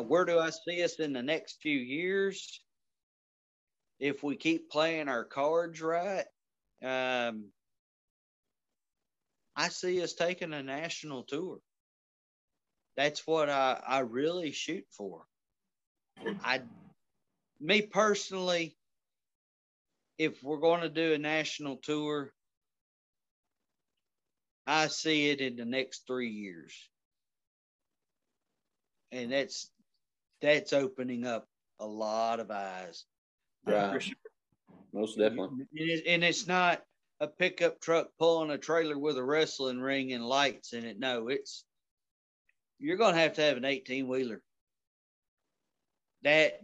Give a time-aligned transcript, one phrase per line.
[0.00, 2.60] Uh, where do I see us in the next few years?
[3.98, 6.24] If we keep playing our cards right,
[6.82, 7.46] um,
[9.54, 11.58] I see us taking a national tour.
[12.96, 15.24] That's what I, I really shoot for.
[16.42, 16.62] I,
[17.60, 18.76] me personally,
[20.18, 22.32] if we're going to do a national tour,
[24.66, 26.72] I see it in the next three years.
[29.12, 29.70] And that's
[30.40, 31.46] that's opening up
[31.78, 33.04] a lot of eyes.
[33.66, 34.02] Right.
[34.02, 34.14] Sure.
[34.92, 35.66] Most definitely.
[36.06, 36.82] And it's not
[37.20, 40.98] a pickup truck pulling a trailer with a wrestling ring and lights in it.
[40.98, 41.64] No, it's
[42.78, 44.40] you're going to have to have an 18 wheeler.
[46.22, 46.60] That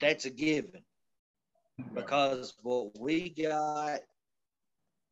[0.00, 0.82] that's a given
[1.94, 4.00] because what we got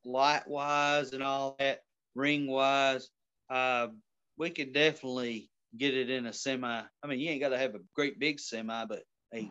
[0.04, 1.80] light wise and all that
[2.14, 3.08] ring wise,
[3.48, 3.88] uh,
[4.36, 6.82] we could definitely get it in a semi.
[7.02, 9.50] I mean, you ain't got to have a great big semi, but hey,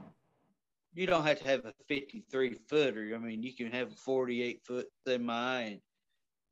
[0.94, 3.12] you don't have to have a 53 footer.
[3.16, 5.80] I mean, you can have a 48 foot semi and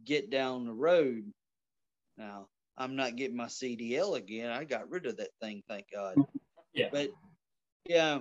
[0.04, 1.26] get down the road.
[2.18, 4.52] Now, I'm not getting my CDL again.
[4.52, 6.16] I got rid of that thing, thank God.
[6.74, 6.90] Yeah.
[6.92, 7.10] But
[7.86, 8.20] yeah,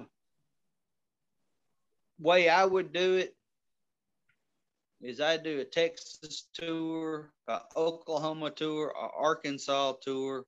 [2.18, 3.34] way I would do it
[5.00, 10.44] is I do a Texas tour, a Oklahoma tour, a Arkansas tour.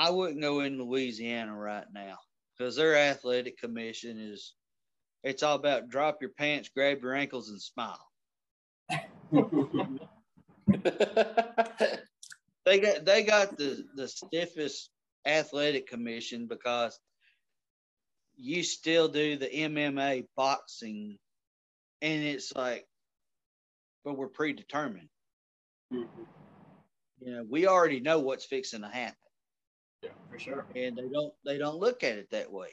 [0.00, 2.16] I wouldn't go in Louisiana right now
[2.56, 4.54] because their athletic commission is
[5.22, 8.08] it's all about drop your pants, grab your ankles, and smile.
[12.64, 14.88] they got they got the the stiffest
[15.26, 16.98] athletic commission because
[18.36, 21.18] you still do the MMA boxing,
[22.00, 22.86] and it's like,
[24.06, 25.10] but we're predetermined.
[25.92, 26.22] Mm-hmm.
[27.20, 29.14] You know, we already know what's fixing to happen.
[30.02, 30.66] Yeah, for sure.
[30.74, 32.70] And they don't they don't look at it that way.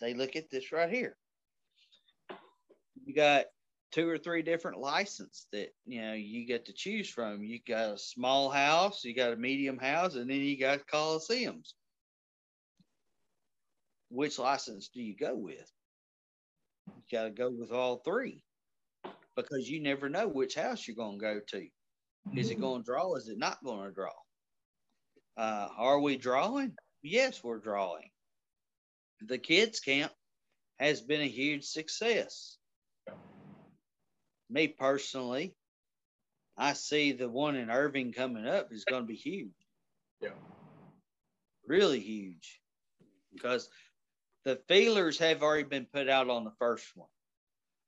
[0.00, 1.16] They look at this right here
[3.06, 3.46] you got
[3.92, 7.42] two or three different license that you know you get to choose from.
[7.42, 11.72] You got a small house, you got a medium house, and then you got coliseums.
[14.10, 15.70] Which license do you go with?
[16.86, 18.42] You got to go with all three
[19.36, 21.66] because you never know which house you're going to go to.
[22.34, 22.62] Is it mm-hmm.
[22.62, 23.14] going to draw?
[23.14, 24.12] Is it not going to draw?
[25.36, 26.74] Uh, are we drawing?
[27.02, 28.10] Yes, we're drawing.
[29.20, 30.12] The kids' camp
[30.78, 32.56] has been a huge success
[34.50, 35.54] me personally,
[36.56, 39.50] I see the one in Irving coming up is going to be huge.
[40.20, 40.30] Yeah.
[41.66, 42.60] Really huge.
[43.32, 43.68] Because
[44.44, 47.08] the feelers have already been put out on the first one.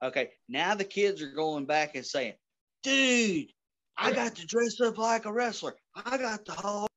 [0.03, 0.31] Okay.
[0.49, 2.35] Now the kids are going back and saying,
[2.83, 3.49] dude,
[3.97, 5.75] I got to dress up like a wrestler.
[5.95, 6.88] I got the whole.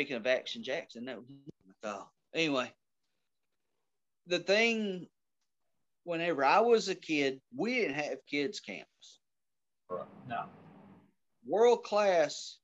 [0.00, 1.26] Speaking of Action Jackson, that was
[1.84, 2.72] Oh, anyway,
[4.26, 5.06] the thing,
[6.04, 9.20] whenever I was a kid, we didn't have kids camps.
[10.26, 10.46] No.
[11.46, 12.56] World class,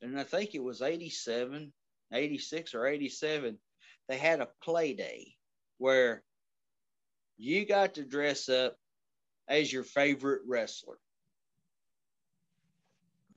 [0.00, 1.70] and I think it was 87,
[2.14, 3.58] 86 or 87,
[4.08, 5.34] they had a play day
[5.76, 6.22] where
[7.36, 8.78] you got to dress up
[9.48, 10.96] as your favorite wrestler.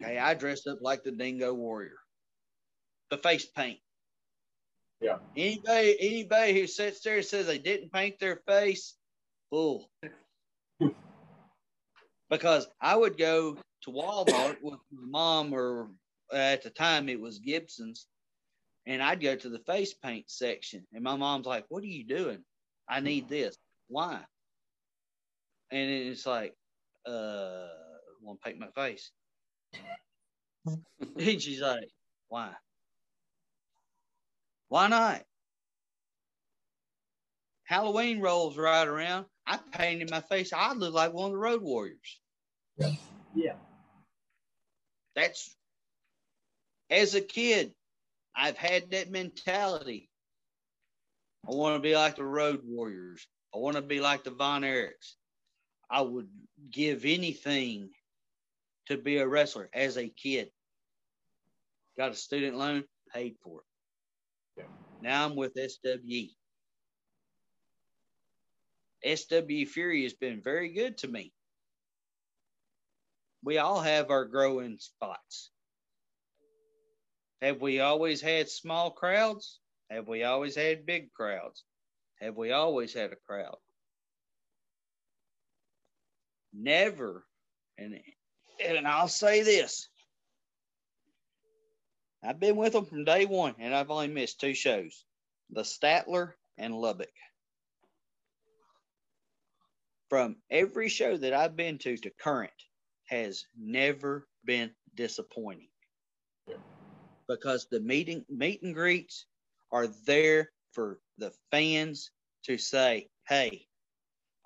[0.01, 1.99] Okay, I dressed up like the Dingo Warrior
[3.09, 3.79] the face paint.
[5.01, 5.17] Yeah.
[5.35, 8.95] Anybody anybody who sits there and says they didn't paint their face,
[9.49, 9.89] fool.
[12.29, 15.89] because I would go to Walmart with my mom, or
[16.33, 18.07] at the time it was Gibson's,
[18.85, 22.05] and I'd go to the face paint section, and my mom's like, "What are you
[22.05, 22.43] doing?
[22.89, 23.57] I need this.
[23.87, 24.19] Why?"
[25.71, 26.55] And it's like,
[27.07, 29.11] "Uh, I want to paint my face."
[30.65, 31.89] and she's like,
[32.27, 32.51] "Why?"
[34.69, 35.23] Why not?
[37.63, 39.25] Halloween rolls right around.
[39.45, 40.53] I painted my face.
[40.53, 42.19] I look like one of the Road Warriors.
[42.77, 42.91] Yeah.
[43.35, 43.53] Yeah.
[45.15, 45.55] That's
[46.89, 47.73] as a kid,
[48.35, 50.09] I've had that mentality.
[51.47, 53.27] I want to be like the Road Warriors.
[53.53, 55.15] I want to be like the Von Erichs.
[55.89, 56.29] I would
[56.71, 57.89] give anything
[58.89, 60.49] to be a wrestler as a kid.
[61.97, 62.83] Got a student loan,
[63.13, 63.61] paid for
[64.57, 64.65] it.
[65.01, 66.35] Now I'm with SWE.
[69.15, 71.31] SW Fury has been very good to me.
[73.43, 75.51] We all have our growing spots.
[77.41, 79.59] Have we always had small crowds?
[79.89, 81.63] Have we always had big crowds?
[82.19, 83.55] Have we always had a crowd?
[86.53, 87.23] Never
[87.77, 88.01] And
[88.63, 89.87] and I'll say this.
[92.23, 95.05] I've been with them from day one, and I've only missed two shows
[95.51, 97.13] the Statler and Lubbock.
[100.09, 102.51] From every show that I've been to to current
[103.05, 105.69] has never been disappointing
[107.27, 109.25] because the meeting meet and greets
[109.71, 112.11] are there for the fans
[112.43, 113.67] to say, "Hey,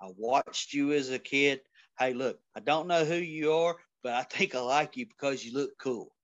[0.00, 1.60] I watched you as a kid.
[1.98, 5.44] Hey, look, I don't know who you are, but I think I like you because
[5.44, 6.14] you look cool."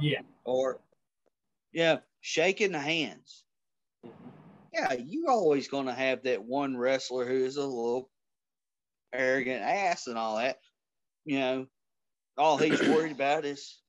[0.00, 0.20] Yeah.
[0.44, 0.80] Or,
[1.72, 3.44] yeah, shaking the hands.
[4.72, 8.10] Yeah, you're always going to have that one wrestler who is a little
[9.12, 10.58] arrogant ass and all that.
[11.24, 11.66] You know,
[12.36, 13.80] all he's worried about is.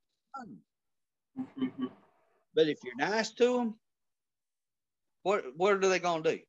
[2.56, 3.76] But if you're nice to them,
[5.24, 6.40] what what are they gonna do?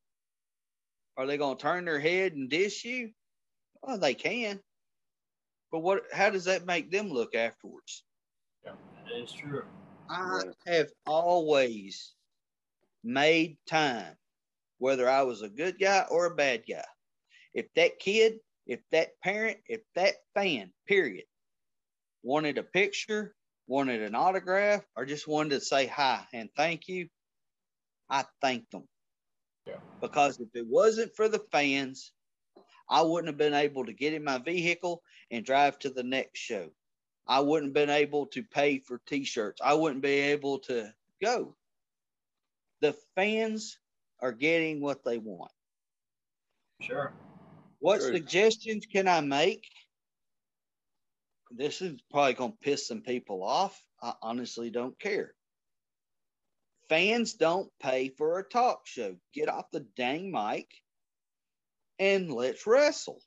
[1.17, 3.11] Are they gonna turn their head and dish you?
[3.83, 4.61] Well, they can.
[5.71, 8.03] But what how does that make them look afterwards?
[8.65, 9.63] Yeah, that is true.
[10.09, 12.15] I have always
[13.03, 14.15] made time,
[14.79, 16.85] whether I was a good guy or a bad guy.
[17.53, 21.25] If that kid, if that parent, if that fan, period,
[22.23, 23.35] wanted a picture,
[23.67, 27.07] wanted an autograph, or just wanted to say hi and thank you,
[28.09, 28.87] I thanked them.
[29.67, 29.75] Yeah.
[30.01, 32.11] Because if it wasn't for the fans,
[32.89, 36.39] I wouldn't have been able to get in my vehicle and drive to the next
[36.39, 36.69] show.
[37.27, 39.61] I wouldn't have been able to pay for t-shirts.
[39.63, 40.91] I wouldn't be able to
[41.21, 41.55] go.
[42.81, 43.77] The fans
[44.19, 45.51] are getting what they want.
[46.81, 47.13] Sure.
[47.79, 48.13] What True.
[48.13, 49.63] suggestions can I make?
[51.51, 53.79] This is probably going to piss some people off.
[54.01, 55.33] I honestly don't care.
[56.87, 59.15] Fans don't pay for a talk show.
[59.33, 60.67] Get off the dang mic
[61.99, 63.21] and let's wrestle.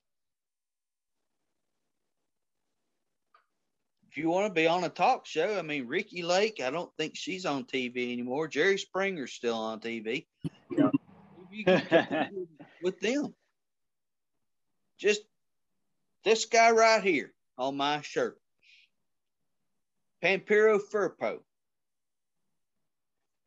[4.09, 6.91] If you want to be on a talk show, I mean, Ricki Lake, I don't
[6.97, 8.47] think she's on TV anymore.
[8.47, 10.27] Jerry Springer's still on TV.
[10.69, 10.91] Yeah.
[12.83, 13.33] With them.
[14.99, 15.21] Just
[16.23, 18.37] this guy right here on my shirt.
[20.23, 21.39] Pampero Firpo.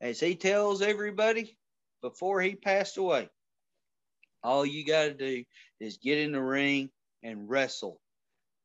[0.01, 1.57] As he tells everybody
[2.03, 3.31] before he passed away,
[4.47, 5.45] all you got to do
[5.81, 6.89] is get in the ring
[7.23, 8.01] and wrestle.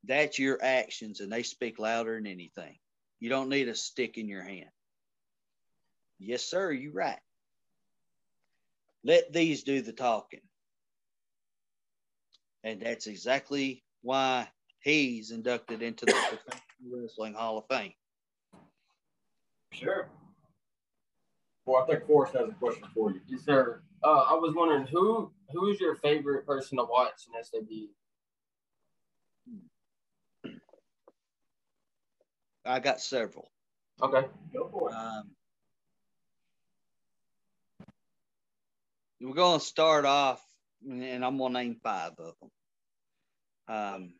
[0.04, 2.78] That's your actions, and they speak louder than anything.
[3.20, 4.70] You don't need a stick in your hand.
[6.20, 7.20] Yes, sir, you're right.
[9.04, 10.42] Let these do the talking.
[12.64, 14.48] And that's exactly why
[14.82, 17.94] he's inducted into the Professional Wrestling Hall of Fame.
[19.72, 20.10] Sure.
[21.66, 23.22] Well, I think Forrest has a question for you.
[23.28, 23.82] Yes, sir.
[24.04, 27.90] Uh, I was wondering who who is your favorite person to watch in SAB?
[32.66, 33.52] I got several.
[34.02, 34.28] Okay.
[34.54, 34.96] Go for it.
[34.96, 35.32] Um,
[39.20, 40.44] we're going to start off,
[40.88, 42.52] and I'm going to name five of them.
[43.68, 44.14] Um,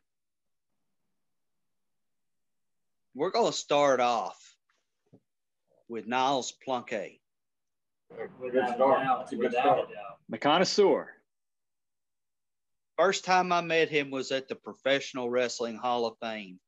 [3.14, 4.56] we're going to start off
[5.88, 7.18] with Niles Plunkett.
[8.40, 9.02] Good start.
[9.04, 9.88] That's a good start.
[10.28, 11.08] The connoisseur.
[13.02, 16.60] First time I met him was at the Professional Wrestling Hall of Fame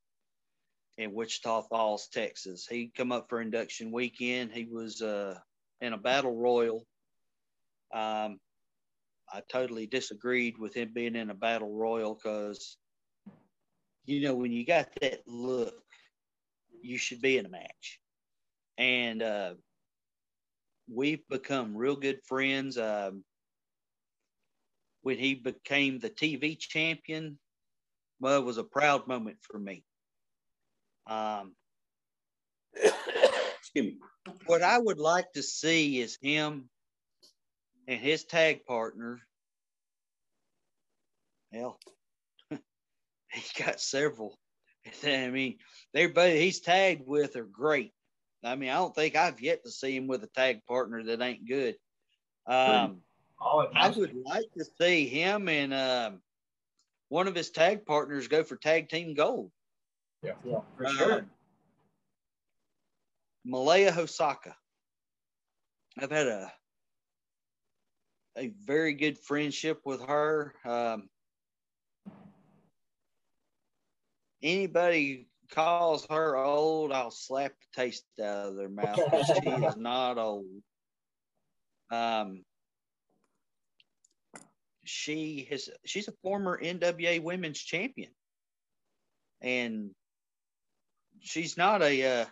[0.99, 2.67] in Wichita Falls, Texas.
[2.69, 4.50] He come up for induction weekend.
[4.50, 5.38] He was uh,
[5.81, 6.88] in a battle royal.
[7.95, 8.41] Um,
[9.33, 12.79] I totally disagreed with him being in a battle royal because,
[14.05, 15.85] you know, when you got that look,
[16.83, 18.00] you should be in a match.
[18.76, 19.55] And uh,
[20.93, 22.76] we've become real good friends.
[22.76, 23.23] Um,
[25.04, 27.38] when he became the TV champion,
[28.20, 29.84] well, it was a proud moment for me.
[31.06, 31.54] Um,
[32.82, 33.99] Excuse me.
[34.46, 36.70] what I would like to see is him
[37.87, 39.20] and his tag partner.
[41.52, 41.78] Hell,
[42.50, 44.38] he got several.
[45.04, 45.58] I mean,
[45.94, 47.92] everybody he's tagged with are great.
[48.42, 51.20] I mean, I don't think I've yet to see him with a tag partner that
[51.20, 51.76] ain't good.
[52.46, 53.02] Um,
[53.41, 56.21] Oh, I would like to see him and um,
[57.09, 59.50] one of his tag partners go for tag team gold.
[60.23, 61.26] Yeah, yeah for Uh, sure.
[63.45, 64.55] Malia Hosaka.
[65.99, 66.53] I've had a
[68.37, 70.55] a very good friendship with her.
[70.64, 71.09] Um,
[74.43, 78.99] anybody calls her old, I'll slap the taste out of their mouth.
[79.26, 80.47] she is not old.
[81.93, 82.45] Um,
[84.85, 88.11] she has she's a former NWA Women's Champion.
[89.41, 89.91] and
[91.21, 92.26] she's not a uh,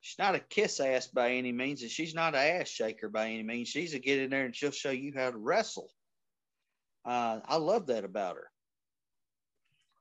[0.00, 3.26] she's not a kiss ass by any means, and she's not an ass shaker by
[3.28, 3.68] any means.
[3.68, 5.90] She's a get in there and she'll show you how to wrestle.
[7.04, 8.50] Uh, I love that about her.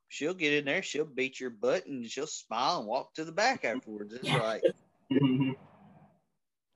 [0.07, 3.31] She'll get in there, she'll beat your butt, and she'll smile and walk to the
[3.31, 4.13] back afterwards.
[4.13, 4.63] It's like,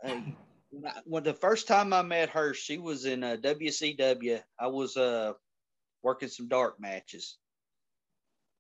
[0.04, 0.36] hey,
[1.06, 4.42] when the first time I met her, she was in uh, WCW.
[4.60, 5.34] I was uh,
[6.04, 7.38] working some dark matches,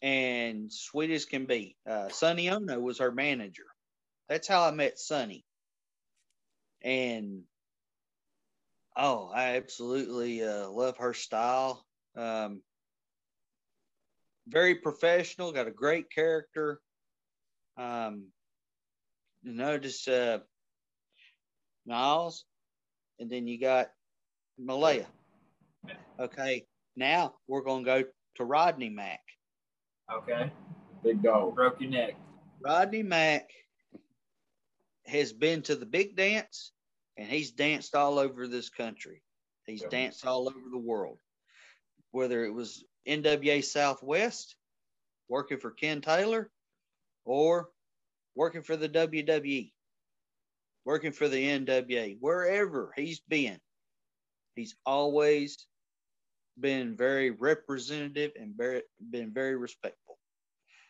[0.02, 1.76] and sweet as can be.
[1.88, 3.66] Uh, Sonny Onoo was her manager.
[4.28, 5.46] That's how I met Sonny.
[6.82, 7.44] And
[8.96, 11.86] oh, I absolutely uh, love her style.
[12.16, 12.62] Um,
[14.48, 16.80] very professional, got a great character.
[17.78, 18.28] Um,
[19.44, 20.40] you know, just uh,
[21.90, 22.46] Niles,
[23.20, 23.92] and then you got
[24.58, 25.08] Malia.
[26.20, 26.66] Okay,
[26.96, 28.04] now we're gonna go
[28.36, 29.22] to Rodney Mack.
[30.12, 30.52] Okay.
[31.04, 31.56] Big dog.
[31.56, 32.16] Broke your neck.
[32.62, 33.50] Rodney Mack
[35.06, 36.72] has been to the big dance
[37.18, 39.22] and he's danced all over this country.
[39.66, 39.90] He's Yeah.
[39.90, 41.20] danced all over the world.
[42.12, 44.56] Whether it was NWA Southwest,
[45.28, 46.52] working for Ken Taylor,
[47.24, 47.72] or
[48.36, 49.74] working for the WWE,
[50.86, 53.60] working for the NWA, wherever he's been,
[54.56, 55.68] he's always
[56.60, 60.18] been very representative and very, been very respectful.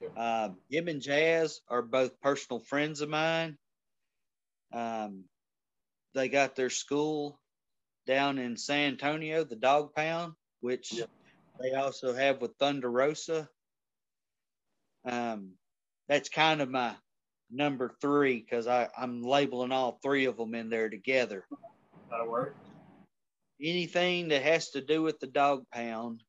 [0.02, 0.46] Yeah.
[0.46, 3.58] Um, him and Jazz are both personal friends of mine.
[4.74, 5.26] Um,
[6.16, 7.40] they got their school
[8.08, 11.06] down in San Antonio, the Dog Pound, which Yeah.
[11.60, 13.50] they also have with Thunder Rosa.
[15.06, 15.54] Um,
[16.08, 16.96] that's kind of my
[17.52, 21.46] number three because I'm labeling all three of them in there together.
[22.10, 22.56] That'll work.
[23.62, 26.24] Anything that has to do with the Dog Pound,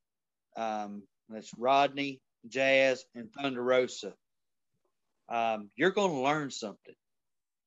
[0.57, 4.15] um, that's Rodney, Jazz, and Thunder Rosa.
[5.29, 6.95] Um, you're going to learn something.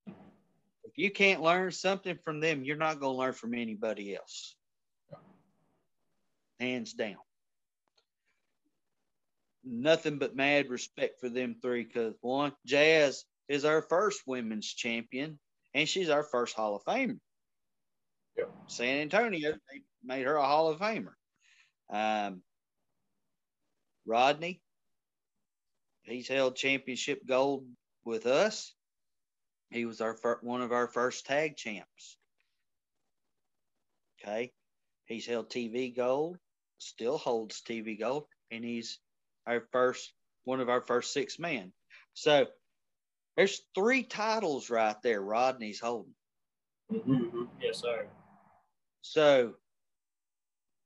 [0.08, 4.56] If you can't learn something from them, you're not going to learn from anybody else.
[6.60, 7.16] Hands down.
[9.64, 15.40] Nothing but mad respect for them three because one, Jazz is our first women's champion,
[15.74, 17.20] and she's our first Hall of Famer.
[18.38, 18.52] Yep.
[18.68, 21.14] San Antonio, they made her a Hall of Famer.
[21.90, 22.42] Um,
[24.06, 24.62] Rodney,
[26.04, 27.66] he's held championship gold
[28.04, 28.74] with us.
[29.70, 32.18] He was our fir- one of our first tag champs.
[34.22, 34.52] Okay,
[35.06, 36.38] he's held TV gold,
[36.78, 39.00] still holds TV gold, and he's
[39.46, 40.14] our first
[40.46, 41.74] one of our first six men.
[42.14, 42.46] So
[43.38, 45.22] there's three titles right there.
[45.22, 46.14] Rodney's holding.
[46.92, 47.44] Mm-hmm.
[47.62, 48.06] Yes, sir.
[49.02, 49.54] So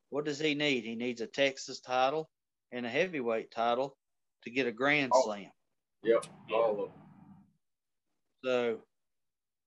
[0.09, 0.83] what does he need?
[0.83, 2.29] He needs a Texas title
[2.71, 3.97] and a heavyweight title
[4.43, 5.23] to get a Grand Oh.
[5.23, 5.51] Slam.
[6.03, 6.25] Yep.
[6.53, 6.89] All of them.
[8.43, 8.77] So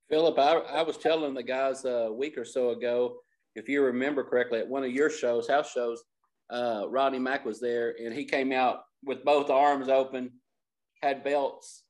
[0.08, 3.16] Philip, I, I was telling the guys a week or so ago,
[3.56, 6.02] if you remember correctly, at one of your shows, house shows,
[6.50, 10.30] uh, Rodney Mack was there and he came out with both arms open,
[11.02, 11.84] had belts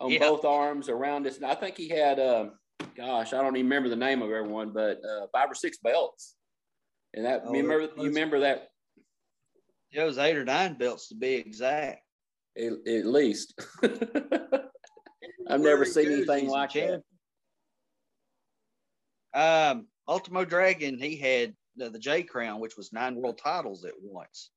[0.00, 0.18] on Yeah.
[0.20, 1.36] both arms around us.
[1.36, 2.52] And I think he had, um,
[2.96, 6.34] gosh, I don't even remember the name of everyone, but uh, five or six belts.
[7.14, 8.68] And that, Oh, you remember, you remember that
[9.92, 12.02] it was eight or nine belts to be exact.
[12.56, 13.60] at, at least.
[13.82, 17.02] I've never seen anything like that.
[19.34, 23.94] Um, Ultimo Dragon, he had the, the J Crown, which was nine world titles at
[24.00, 24.50] once.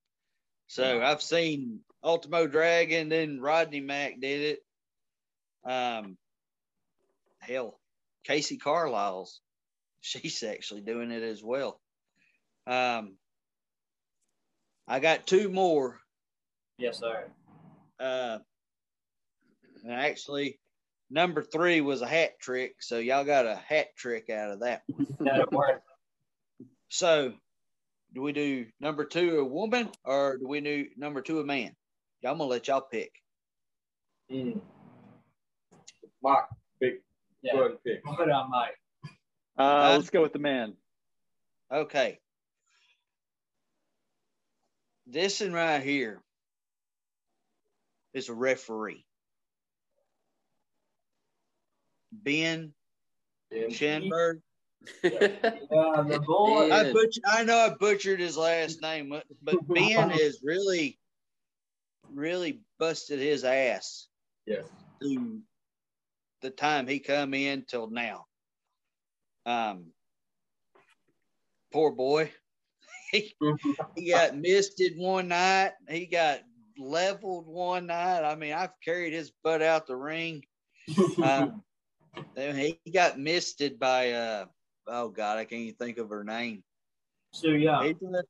[0.68, 4.60] So I've seen Ultimo Dragon, then Rodney Mack did it.
[5.66, 6.18] Um,
[7.40, 7.80] hell,
[8.24, 9.42] Casey Carlisle's,
[10.02, 11.80] she's actually doing it as well.
[12.68, 13.18] Um,
[14.88, 16.00] I got two more.
[16.78, 17.26] Yes, sir.
[18.00, 18.40] Uh,
[19.84, 20.60] and actually,
[21.10, 24.84] number three was a hat trick, so y'all got a hat trick out of that.
[25.20, 25.64] That'll.
[26.90, 27.34] So,
[28.14, 31.76] do we do number two a woman or do we do number two a man?
[32.26, 33.12] I'm gonna let y'all pick.
[34.32, 34.62] Mm.
[36.24, 36.46] Mike,
[36.80, 37.02] big,
[37.42, 37.54] Yeah.
[37.54, 38.04] go ahead and pick.
[38.04, 38.80] Put on Mike.
[39.58, 39.98] Uh, Huh?
[39.98, 40.76] let's go with the man.
[41.72, 42.20] Okay.
[45.06, 46.22] This one right here
[48.14, 49.06] is a referee.
[52.12, 52.74] Ben
[53.52, 54.42] And Schenberg.
[55.04, 56.72] Yeah, the boy.
[56.72, 61.00] I butch- I know I butchered his last name, but- but Ben has really,
[62.12, 64.08] really busted his ass
[64.46, 64.66] yes.
[65.00, 65.42] through
[66.44, 68.26] the time he come in till now.
[69.48, 69.88] Um,
[71.72, 72.32] poor boy.
[73.12, 73.34] he,
[73.96, 75.72] he got misted one night.
[75.90, 76.42] He got
[76.78, 78.24] leveled one night.
[78.24, 80.44] I mean, I've carried his butt out the ring.
[81.22, 81.64] Um,
[82.36, 84.46] he got misted by uh
[84.88, 86.64] oh god, I can't even think of her name.
[87.32, 88.26] So yeah, He did-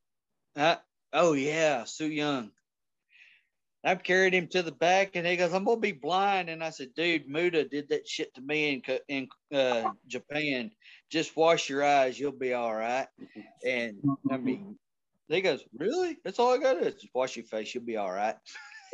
[0.56, 0.76] uh,
[1.12, 2.52] oh yeah, Su Yung.
[3.86, 6.70] I've carried him to the back, and he goes, "I'm gonna be blind." And I
[6.70, 10.72] said, "Dude, Muta did that shit to me in in uh, Japan.
[11.10, 13.08] Just wash your eyes, you'll be all right."
[13.66, 14.78] And I mean,
[15.28, 16.18] he goes, "Really?
[16.24, 16.98] That's all I got to do.
[16.98, 18.36] Just wash your face, you'll be all right."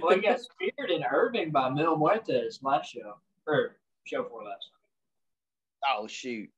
[0.00, 4.70] well, he got speared in Irving by Mil Muertes last show or show for last.
[5.88, 6.50] Oh shoot.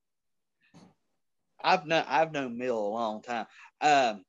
[1.62, 3.46] I've known I've known Mil a long time.
[3.80, 4.24] Um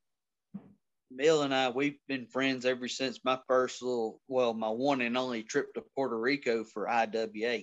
[1.15, 5.17] Mil and I we've been friends ever since my first little well, my one and
[5.17, 7.62] only trip to Puerto Rico for IWA.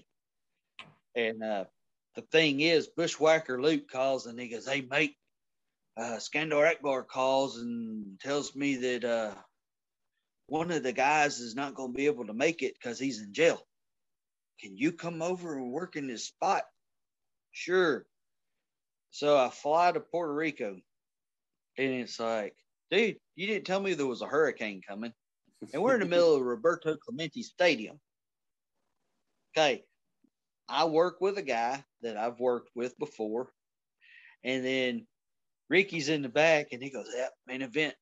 [1.15, 1.65] And uh
[2.17, 5.15] the thing is Bushwhacker Luke calls and he goes, Hey mate,
[5.97, 9.35] uh Skandor Akbar calls and tells me that uh
[10.47, 13.33] one of the guys is not gonna be able to make it because he's in
[13.33, 13.61] jail.
[14.61, 16.63] Can you come over and work in his spot?
[17.51, 18.07] Sure.
[19.11, 20.81] So I fly to Puerto Rico,
[21.77, 22.55] and it's like,
[22.93, 25.13] dude, you didn't tell me there was a hurricane coming,
[25.73, 27.99] and we're in the middle of Roberto Clemente Stadium.
[29.57, 29.85] Okay,
[30.69, 33.51] I work with a guy that I've worked with before,
[34.45, 35.07] and then
[35.71, 37.95] Ricky's in the back, and he goes, "Yeah, main event.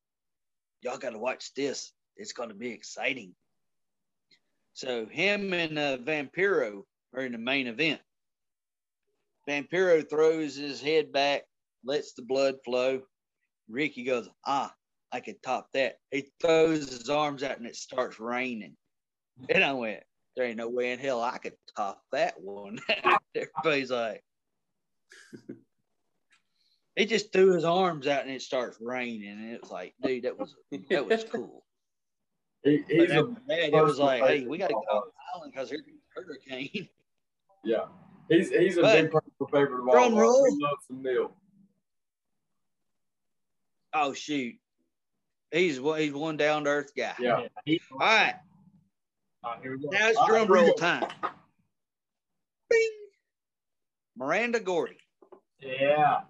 [0.81, 1.93] Y'all got to watch this.
[2.17, 3.33] It's going to be exciting."
[4.73, 6.83] So him and uh, Vampiro
[7.15, 8.01] are in the main event.
[9.47, 11.43] Vampiro throws his head back,
[11.83, 13.01] lets the blood flow.
[13.69, 14.73] Ricky goes, ah,
[15.11, 15.97] I could top that.
[16.11, 18.75] He throws his arms out and it starts raining.
[19.49, 20.01] And I went,
[20.35, 22.79] there ain't no way in hell I could top that one.
[23.35, 24.23] Everybody's like,
[26.95, 29.29] he just threw his arms out and it starts raining.
[29.29, 30.55] And it's like, dude, that was
[30.89, 31.63] that was cool.
[32.63, 35.37] He, he's that, a, that, it was like, hey, we got to go off the
[35.37, 36.87] island because here's a hurricane.
[37.65, 37.85] yeah.
[38.29, 39.93] He's he's a But- big personal favorite of all.
[39.93, 40.43] Drum roll.
[40.43, 41.35] We love some Neil.
[43.93, 44.55] Oh shoot,
[45.51, 47.15] he's one- he's one down to earth guy.
[47.19, 47.47] Yeah.
[47.65, 48.39] He- All right,
[49.43, 49.89] Oh, here we go.
[49.89, 51.11] now it's All right, drum here roll time.
[52.69, 52.97] Bing.
[54.15, 54.99] Miranda Gordy,
[55.59, 56.25] Yeah.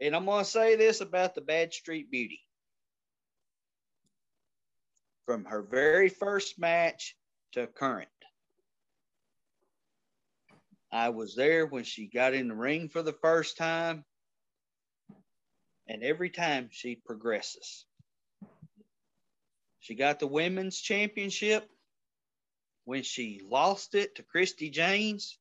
[0.00, 2.40] and I'm gonna say this about the Bad Street Beauty.
[5.26, 7.16] From her very first match
[7.52, 8.08] to current,
[10.92, 14.04] I was there when she got in the ring for the first time,
[15.86, 17.86] and every time she progresses.
[19.80, 21.68] She got the women's championship
[22.84, 25.38] when she lost it to Christy James.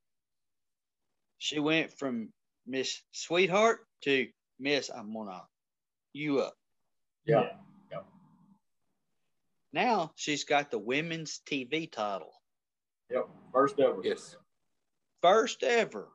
[1.38, 2.34] She went from
[2.65, 4.28] Miss Sweetheart to
[4.60, 5.43] Miss I'm gonna
[6.13, 6.56] you up.
[7.25, 7.49] Yeah.
[9.71, 12.34] Now she's got the women's TV title.
[13.12, 13.30] Yep.
[13.54, 14.02] First ever.
[14.04, 14.36] Yes.
[15.21, 16.08] First ever.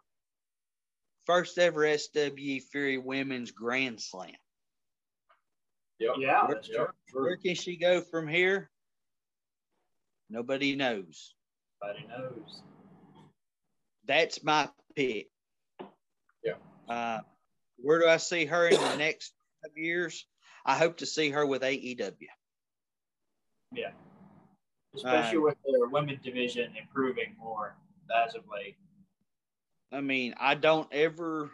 [1.26, 4.34] First ever SW Fury Women's Grand Slam.
[5.98, 6.14] Yep.
[6.18, 6.46] Yeah.
[6.46, 6.64] Where- Yep.
[6.64, 6.86] true.
[7.08, 7.22] True.
[7.24, 8.70] Where can she go from here?
[10.30, 11.34] Nobody knows.
[11.82, 12.62] Nobody knows.
[14.06, 15.30] That's my pick.
[16.42, 16.54] Yeah.
[16.88, 17.20] Uh,
[17.76, 20.26] where do I see her in the next five years?
[20.66, 22.26] I hope to see her with AEW.
[23.72, 23.92] Yeah.
[24.94, 27.76] Especially Um, with their women division improving more
[28.14, 28.76] as of late.
[29.92, 31.50] I mean, I don't ever,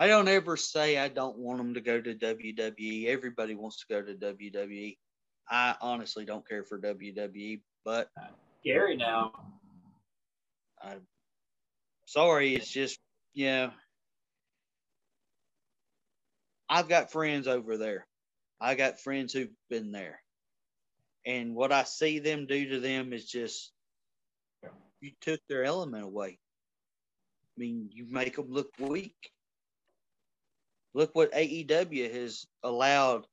[0.00, 3.06] I don't ever say I don't want them to go to WWE.
[3.06, 4.96] Everybody wants to go to WWE.
[5.50, 8.28] I honestly don't care for WWE, but uh,
[8.64, 9.32] Gary now.
[10.80, 11.00] I'm
[12.06, 12.54] sorry.
[12.54, 12.98] It's just,
[13.34, 13.70] you know,
[16.68, 18.06] I've got friends over there.
[18.60, 20.20] I got friends who've been there.
[21.26, 23.72] And what I see them do to them is just,
[25.00, 26.38] you took their element away.
[27.56, 29.16] I mean, you make them look weak.
[30.94, 33.26] Look what AEW has allowed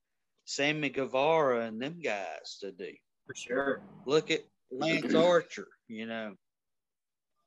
[0.46, 2.91] Sammy Guevara and them guys to do.
[3.26, 3.82] For sure.
[4.06, 4.41] Look at
[4.72, 6.36] Lance Archer, you know.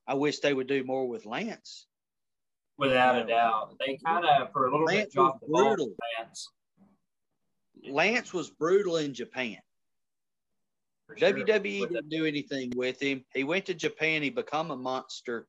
[0.07, 1.87] I wish they would do more with Lance.
[2.79, 3.23] Without Yeah.
[3.25, 3.75] a doubt.
[3.79, 5.77] They kind of, for a little Lance bit, dropped the was ball.
[5.77, 5.95] brutal.
[6.19, 6.49] Lance.
[7.89, 9.59] Lance was brutal in Japan.
[11.07, 11.33] For sure.
[11.33, 13.25] WWE didn't do anything with him.
[13.35, 15.47] He went to Japan, he become a monster.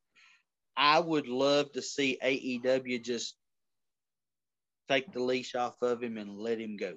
[0.78, 3.36] I would love to see AEW just
[4.90, 6.94] take the leash off of him and let him go.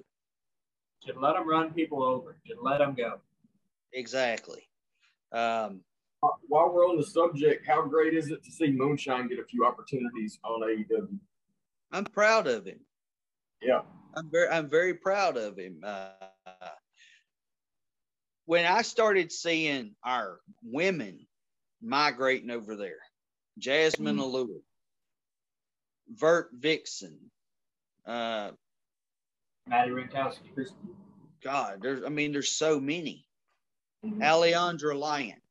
[1.05, 2.37] Should let him run people over.
[2.45, 3.19] Should let him go.
[3.93, 4.67] Exactly.
[5.31, 5.81] Um,
[6.47, 9.65] While we're on the subject, how great is it to see Moonshine get a few
[9.65, 11.19] opportunities on AEW?
[11.91, 12.79] I'm proud of him.
[13.61, 13.81] Yeah.
[14.15, 15.81] I'm very I'm very proud of him.
[15.83, 16.09] Uh,
[18.45, 21.25] when I started seeing our women
[21.81, 22.99] migrating over there,
[23.57, 24.61] Jasmine Allure,
[26.09, 27.17] Vert Vixen,
[28.05, 28.51] uh,
[29.67, 30.69] Maddie Rinkowski.
[31.43, 33.27] God, there's I mean, there's so many.
[34.05, 34.19] Mhm.
[34.21, 35.41] Alejandra Lion.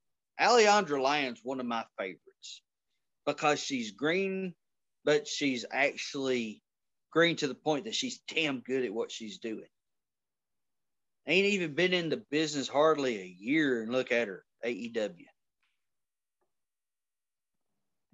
[0.40, 2.62] Alejandra Lion's one of my favorites
[3.26, 4.54] because she's green,
[5.04, 6.62] but she's actually
[7.10, 9.68] green to the point that she's damn good at what she's doing.
[11.26, 15.26] Ain't even been in the business hardly a year, and look at her, AEW.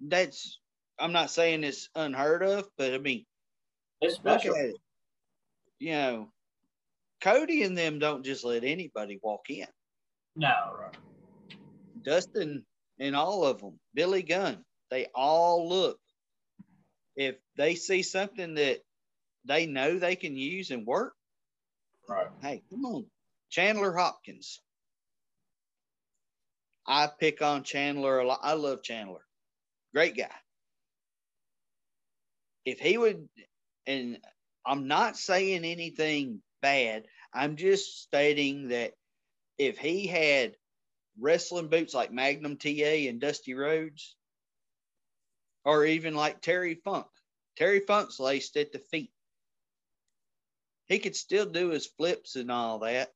[0.01, 0.59] That's
[0.99, 3.25] I'm not saying it's unheard of, but I mean,
[4.01, 4.75] It's look at it.
[5.79, 6.31] You know,
[7.21, 9.67] Cody and them don't just let anybody walk in.
[10.35, 10.75] No.
[12.03, 12.65] Dustin
[12.99, 15.99] and all of them, Billy Gunn, they all look.
[17.15, 18.79] If they see something that
[19.45, 21.13] they know they can use and work,
[22.07, 22.27] Right.
[22.41, 23.05] hey, come on.
[23.49, 24.61] Chandler Hopkins.
[26.87, 28.39] I pick on Chandler a lot.
[28.41, 29.25] I love Chandler.
[29.93, 30.31] Great guy.
[32.65, 33.27] If he would,
[33.89, 34.19] and
[34.65, 38.93] I'm not saying anything bad, I'm just stating that
[39.57, 40.55] if he had
[41.19, 44.15] wrestling boots like Magnum TA and Dusty Rhodes,
[45.65, 47.07] or even like Terry Funk.
[47.57, 49.11] Terry Funk's laced at the feet.
[50.87, 53.11] He could still do his flips and all that.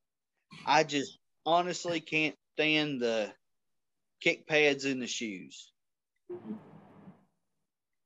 [0.66, 3.32] I just honestly can't stand the
[4.22, 5.72] kick pads in the shoes.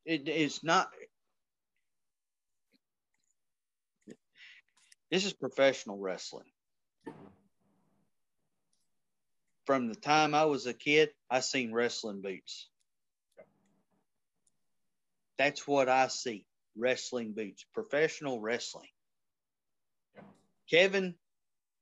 [0.06, 0.90] It, it's not.
[5.10, 6.48] This is professional wrestling
[9.67, 12.70] from the time I was a kid, I seen wrestling boots.
[15.38, 16.46] That's what I see.
[16.78, 18.88] Wrestling boots, professional wrestling.
[20.70, 21.15] Kevin,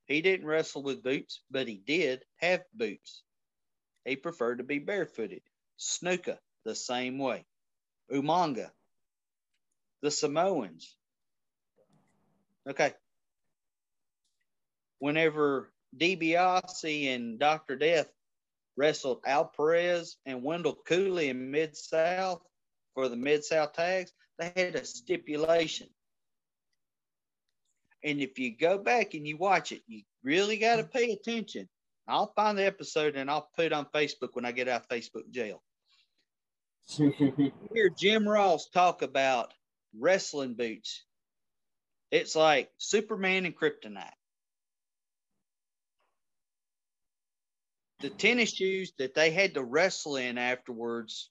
[0.06, 3.22] he didn't wrestle with boots, but he did have boots.
[4.04, 5.42] He preferred to be barefooted.
[5.78, 7.46] Snuka, the same way.
[8.12, 8.70] Umaga,
[10.02, 10.96] the Samoans.
[12.68, 12.92] Okay.
[14.98, 17.76] Whenever DiBiase and Dr.
[17.76, 18.08] Death
[18.76, 22.42] wrestled Al Perez and Wendell Cooley in Mid South
[22.94, 24.12] for the Mid South tags.
[24.38, 25.88] They had a stipulation.
[28.04, 30.92] And if you go back and you watch it, you really got to mm-hmm.
[30.92, 31.68] pay attention.
[32.06, 34.88] I'll find the episode and I'll put it on Facebook when I get out of
[34.88, 35.62] Facebook jail.
[36.88, 39.52] Hear Jim Ross talk about
[39.98, 41.04] wrestling boots.
[42.12, 44.10] It's like Superman and Kryptonite.
[48.00, 51.30] The tennis shoes that they had to wrestle in afterwards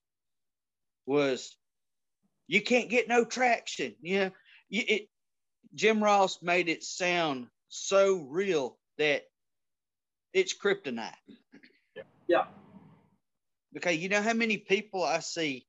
[1.06, 1.56] was
[2.47, 3.95] you can't get no traction.
[4.01, 4.32] You know,
[4.69, 5.08] it,
[5.73, 9.23] Jim Ross made it sound so real that
[10.34, 11.12] it's kryptonite.
[12.28, 12.45] Yeah.
[13.73, 15.67] Because you know how many people I see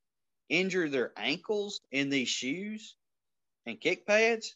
[0.48, 2.96] injure their ankles in these shoes
[3.66, 4.54] and kick pads?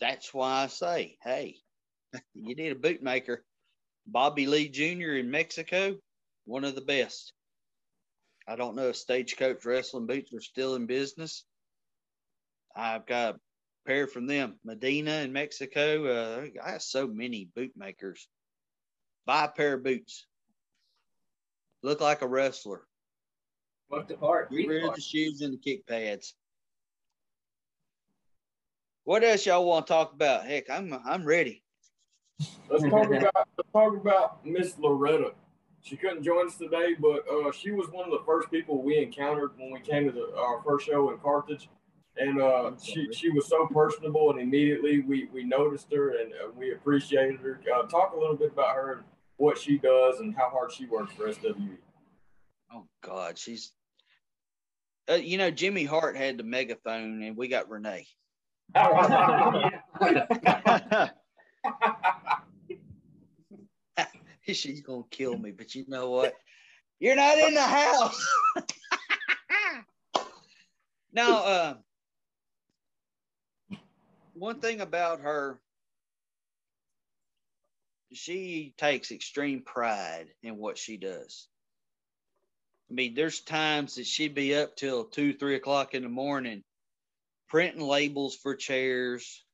[0.00, 1.56] That's why I say, hey,
[2.34, 3.38] you need a bootmaker.
[4.08, 5.16] Bobby Lee Jr.
[5.16, 5.96] in Mexico,
[6.46, 7.32] one of the best.
[8.48, 11.44] I don't know if Stagecoach Wrestling Boots are still in business.
[12.74, 13.38] I've got a
[13.86, 14.58] pair from them.
[14.64, 16.06] Medina in Mexico.
[16.06, 18.26] Uh, I have so many bootmakers.
[19.26, 20.26] Buy a pair of boots.
[21.82, 22.86] Look like a wrestler.
[23.90, 24.50] Looked apart.
[24.50, 26.34] Get rid of the shoes and the kick pads.
[29.04, 30.46] What else y'all want to talk about?
[30.46, 31.62] Heck, I'm I'm ready.
[32.70, 35.32] Let's talk about talk about Miss Loretta.
[35.82, 38.98] She couldn't join us today, but uh, she was one of the first people we
[38.98, 41.68] encountered when we came to the, our first show in Carthage,
[42.16, 46.50] and uh, she she was so personable, and immediately we we noticed her and uh,
[46.56, 47.60] we appreciated her.
[47.74, 49.04] Uh, talk a little bit about her and
[49.36, 51.78] what she does and how hard she works for SWE.
[52.74, 53.72] Oh God, she's.
[55.08, 58.06] Uh, you know, Jimmy Hart had the megaphone, and we got Renee.
[64.54, 66.34] She's gonna kill me, but you know what?
[67.00, 68.28] You're not in the house.
[71.12, 71.74] now, uh,
[74.34, 75.60] one thing about her,
[78.12, 81.46] she takes extreme pride in what she does.
[82.90, 86.64] I mean, there's times that she'd be up till two, three o'clock in the morning
[87.48, 89.44] printing labels for chairs,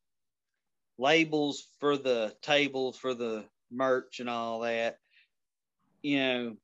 [0.98, 3.44] labels for the tables, for the
[3.74, 4.98] merch and all that.
[6.02, 6.56] You know,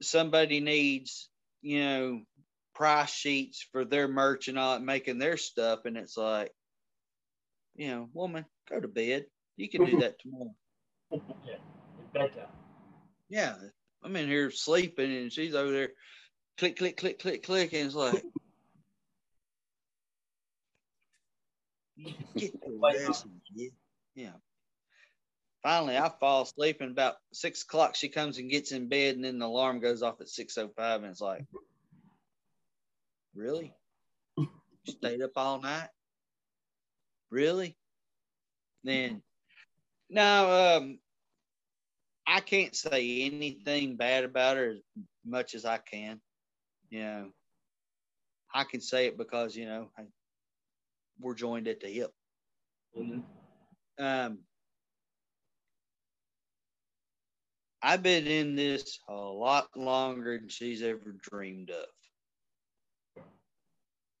[0.00, 1.28] somebody needs,
[1.60, 2.22] you know,
[2.74, 5.80] price sheets for their merch and all making their stuff.
[5.84, 6.52] And it's like,
[7.74, 9.26] you know, woman, go to bed.
[9.56, 10.54] You can do that tomorrow.
[11.46, 11.56] Yeah.
[12.14, 12.46] Bedtime.
[13.28, 13.54] Yeah.
[14.02, 15.90] I'm in here sleeping and she's over there
[16.58, 17.72] click, click, click, click, click.
[17.72, 18.22] And it's like,
[22.36, 23.26] get rest,
[24.14, 24.30] yeah.
[25.62, 29.24] Finally, I fall asleep, and about six o'clock, she comes and gets in bed, and
[29.24, 31.44] then the alarm goes off at six o five, and it's like,
[33.34, 33.72] really?
[34.36, 34.48] You
[34.86, 35.88] stayed up all night?
[37.30, 37.76] Really?
[38.82, 39.22] Then,
[40.10, 40.98] now, um,
[42.26, 44.78] I can't say anything bad about her as
[45.24, 46.20] much as I can.
[46.90, 47.32] You know,
[48.52, 50.02] I can say it because you know I,
[51.20, 52.12] we're joined at the hip.
[52.98, 53.22] Mhm.
[53.98, 54.38] Um,
[57.82, 63.24] I've been in this a lot longer than she's ever dreamed of.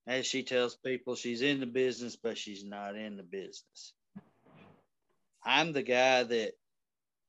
[0.06, 3.92] As she tells people, she's in the business, but she's not in the business.
[5.44, 6.52] I'm the guy that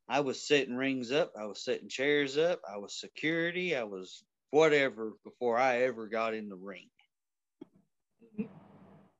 [0.10, 4.24] I was setting rings up, I was setting chairs up, I was security, I was
[4.50, 6.90] whatever before I ever got in the ring.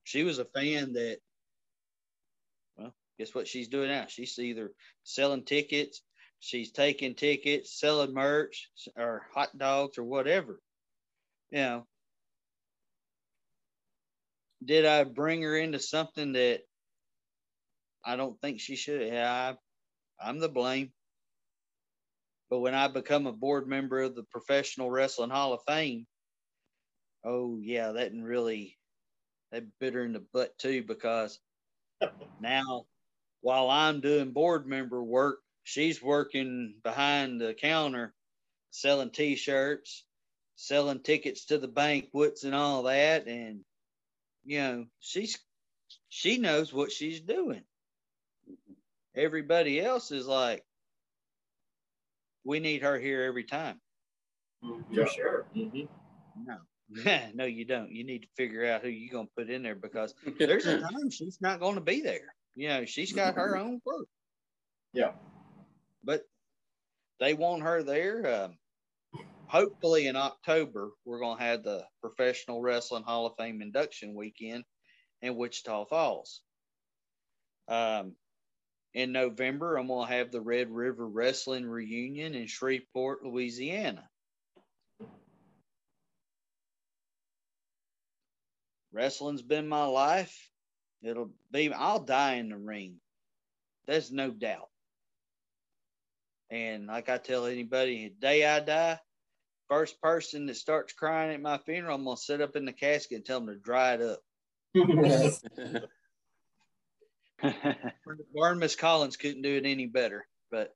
[0.02, 1.18] She was a fan that,
[2.76, 4.06] well, guess what she's doing now?
[4.08, 4.72] She's either
[5.04, 6.02] selling tickets,
[6.44, 10.60] she's taking tickets, selling merch, or hot dogs, or whatever.
[11.50, 11.86] You know,
[14.64, 16.60] did I bring her into something that
[18.04, 19.12] I don't think she should?
[19.12, 19.56] have?
[20.20, 20.92] I'm the blame.
[22.50, 26.06] But when I become a board member of the Professional Wrestling Hall of Fame,
[27.24, 28.76] oh yeah, that really
[29.50, 31.40] that bit her in the butt too because
[32.40, 32.84] now
[33.40, 38.14] while I'm doing board member work, she's working behind the counter
[38.70, 40.04] selling t-shirts,
[40.56, 43.60] selling tickets to the banquets and all that and
[44.44, 45.38] you know, she's
[46.08, 47.62] she knows what she's doing.
[49.16, 50.62] Everybody else is like
[52.44, 53.80] we need her here every time.
[54.90, 55.04] Yeah.
[55.04, 55.46] For sure.
[55.56, 55.88] Mhm.
[56.44, 56.58] No.
[57.34, 57.90] no, you don't.
[57.90, 61.10] You need to figure out who you're gonna put in there because there's a time
[61.10, 62.34] she's not gonna be there.
[62.54, 64.06] You know, she's got her own work.
[64.92, 65.12] Yeah.
[67.24, 68.44] They want her there.
[68.44, 68.58] Um,
[69.46, 74.64] hopefully in October, we're gonna have the Professional Wrestling Hall of Fame induction weekend
[75.22, 76.42] in Wichita Falls.
[77.66, 78.14] Um,
[78.92, 84.06] in November, I'm gonna have the Red River Wrestling reunion in Shreveport, Louisiana.
[88.92, 90.50] Wrestling's been my life.
[91.02, 93.00] It'll be, I'll die in the ring.
[93.86, 94.68] There's no doubt.
[96.50, 98.98] And like I tell anybody, the day I die,
[99.68, 102.72] first person that starts crying at my funeral, I'm going to sit up in the
[102.72, 104.20] casket and tell them to dry it up.
[108.34, 110.26] Barnabas Collins couldn't do it any better.
[110.50, 110.74] But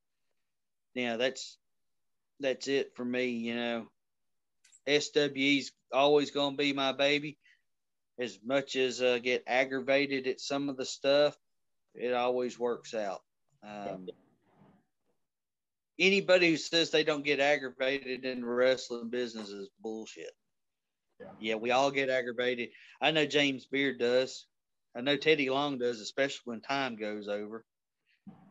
[0.94, 1.56] yeah, that's
[2.40, 3.26] that's it for me.
[3.26, 3.86] You know,
[4.86, 7.38] SWE's always going to be my baby.
[8.18, 11.36] As much as uh, get aggravated at some of the stuff,
[11.94, 13.20] it always works out.
[13.62, 14.08] Um,
[15.98, 20.30] anybody who says they don't get aggravated in the wrestling business is bullshit.
[21.20, 21.26] Yeah.
[21.40, 22.70] yeah, we all get aggravated.
[23.00, 24.46] I know James Beard does.
[24.96, 27.64] I know Teddy Long does, especially when time goes over.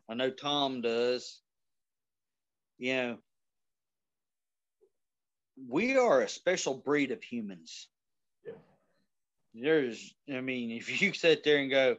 [0.10, 1.42] I know Tom does.
[2.78, 3.18] You know,
[5.68, 7.88] we are a special breed of humans.
[8.46, 8.54] Yeah.
[9.54, 11.98] There's, I mean, if you sit there and go,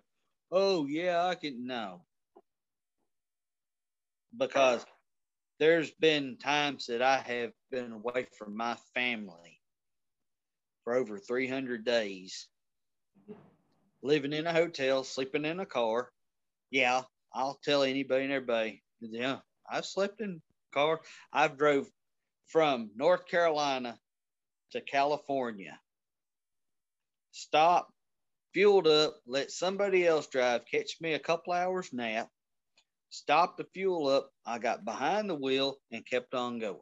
[0.52, 2.02] oh, yeah, I can, no.
[4.36, 4.84] Because
[5.58, 9.60] there's been times that I have been away from my family
[10.84, 12.48] for over 300 days
[14.02, 16.10] living in a hotel, sleeping in a car.
[16.70, 18.82] Yeah, I'll tell anybody and everybody.
[19.00, 19.38] Yeah,
[19.70, 20.40] I've slept in
[20.72, 21.00] car.
[21.32, 21.88] I've drove
[22.46, 23.98] from North Carolina
[24.72, 25.78] to California.
[27.32, 27.92] Stop,
[28.54, 32.28] fueled up, let somebody else drive, catch me a couple hours nap,
[33.10, 34.30] stop the fuel up.
[34.46, 36.78] I got behind the wheel and kept on going.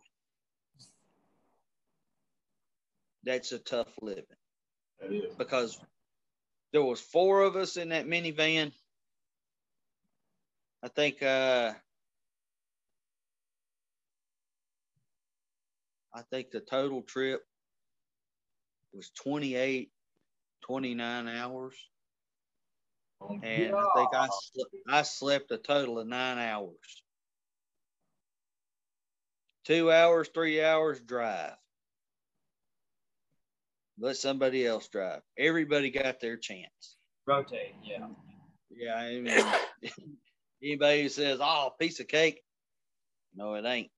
[3.25, 4.25] That's a tough living
[5.37, 5.81] because
[6.73, 8.73] there was four of us in that minivan.
[10.83, 11.73] I think uh
[16.15, 17.43] I think the total trip
[18.93, 19.91] was 28
[20.63, 21.75] 29 hours
[23.21, 27.03] Oh, and I think I slept, I slept a total of 9 hours.
[29.67, 31.57] 2 hours, 3 hours drive.
[33.99, 35.23] let somebody else drive.
[35.39, 36.97] Everybody got their chance.
[37.27, 38.07] Rotate, yeah.
[38.71, 39.45] Yeah, I mean,
[40.63, 42.43] anybody who says, "Oh, piece of cake,"
[43.35, 43.91] no, it ain't.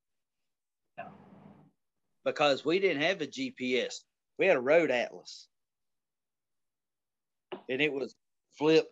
[0.96, 1.07] No.
[2.24, 3.94] Because we didn't have a GPS.
[4.38, 5.48] We had a road atlas,
[7.68, 8.14] and it was
[8.57, 8.87] flip,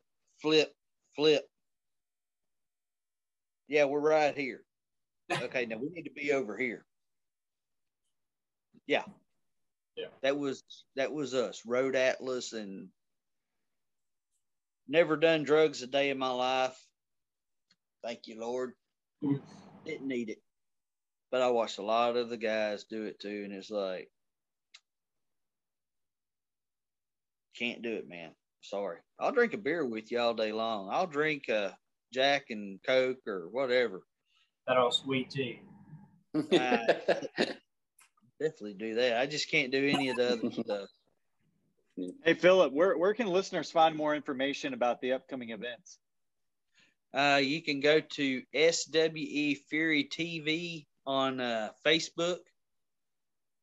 [0.47, 0.73] flip,
[1.17, 1.43] flip.
[3.67, 4.63] Yeah, we're right here.
[5.43, 6.85] Okay, now we need to be over here.
[8.87, 9.03] Yeah.
[9.97, 10.07] Yeah.
[10.23, 10.63] That was
[10.95, 12.91] that was us, Road Atlas, and
[14.87, 16.79] never done drugs a day in my life.
[18.05, 18.75] Thank you, Lord.
[19.85, 20.39] Didn't need it.
[21.33, 24.11] But I watched a lot of the guys do it too, and it's like
[27.59, 28.31] can't do it, man.
[28.69, 28.99] Sorry.
[29.19, 30.89] I'll drink a beer with you all day long.
[30.91, 31.71] I'll drink uh
[32.13, 34.03] Jack and Coke or whatever.
[34.67, 35.61] That all sweet tea.
[36.35, 37.55] Definitely
[38.75, 39.19] do that.
[39.19, 40.89] I just can't do any of the other stuff.
[42.25, 45.99] Hey, Phillip, where, where can listeners find more information about the upcoming events?
[47.15, 52.41] Uh, you can go to SWE Fury TV on uh, Facebook.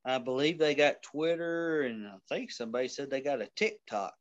[0.03, 4.15] I believe they got Twitter, and I think somebody said they got a TikTok.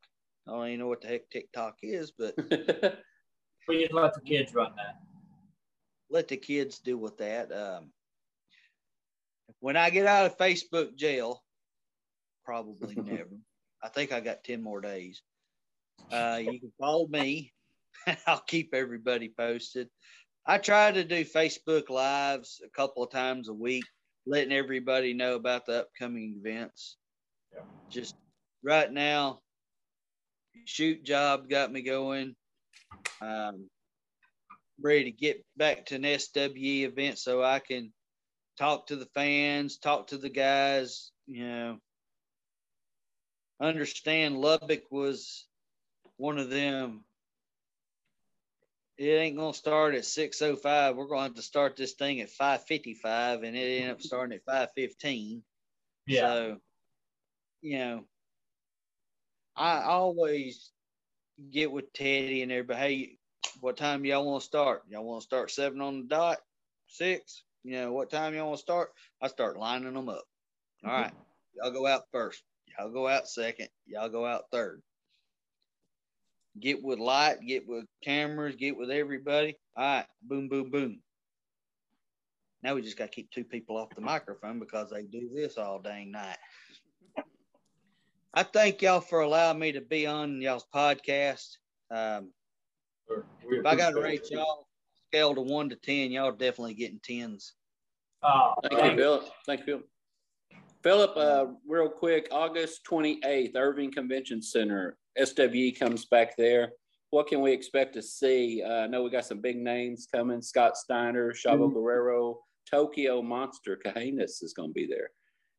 [0.47, 2.35] I don't even know what the heck TikTok is, but
[3.69, 4.97] We just let the kids run that.
[6.11, 7.53] let the kids do with that.
[7.53, 7.93] Um,
[9.61, 11.43] when I get out of Facebook jail,
[12.45, 13.39] probably never.
[13.83, 15.23] I think I got 10 more days.
[16.11, 17.53] Uh, you can follow me.
[18.27, 19.89] I'll keep everybody posted.
[20.45, 23.85] I try to do Facebook lives a couple of times a week,
[24.27, 26.97] letting everybody know about the upcoming events.
[27.55, 27.61] Yeah.
[27.91, 28.17] Just
[28.65, 29.41] right now,
[30.65, 32.35] shoot job got me going.
[33.21, 33.69] Um,
[34.81, 37.93] ready to get back to an SWE event so I can
[38.59, 41.79] talk to the fans, talk to the guys, you know,
[43.61, 45.47] understand Lubbock was
[46.17, 47.05] one of them.
[48.99, 50.97] It ain't gonna start at six oh five.
[50.97, 54.03] We're gonna have to start this thing at five fifty five, and it ended up
[54.03, 55.43] starting at five fifteen.
[56.07, 56.21] Yeah.
[56.21, 56.57] So,
[57.63, 58.05] you know,
[59.57, 60.71] I always
[61.51, 62.81] get with Teddy and everybody.
[62.81, 63.19] Hey,
[63.61, 64.83] what time y'all want to start?
[64.89, 66.39] Y'all want to start seven on the dot,
[66.87, 67.43] six?
[67.65, 68.91] You know, what time y'all want to start?
[69.21, 70.25] I start lining them up.
[70.85, 71.03] All mm-hmm.
[71.03, 71.13] right,
[71.55, 72.43] y'all go out first.
[72.79, 73.69] Y'all go out second.
[73.87, 74.83] Y'all go out third.
[76.59, 79.57] Get with light, get with cameras, get with everybody.
[79.77, 81.01] All right, boom, boom, boom.
[82.63, 85.59] Now we just got to keep two people off the microphone because they do this
[85.59, 86.37] all dang night.
[88.35, 91.59] I thank y'all for allowing me to be on y'all's podcast.
[91.91, 92.31] Um,
[93.07, 94.67] Sir, we if I got to rate y'all
[95.09, 97.53] scale to one to ten, y'all definitely getting tens.
[98.23, 99.25] Oh, Thank you, Phillip.
[99.45, 99.89] Thank you, Phillip.
[100.83, 106.73] Phillip, uh, real quick, August 28th, Irving Convention Center, SWE comes back there.
[107.11, 108.63] What can we expect to see?
[108.67, 110.41] Uh, I know we got some big names coming.
[110.41, 115.11] Scott Steiner, Chavo Guerrero, Tokyo Monster, Kahagas is going to be there.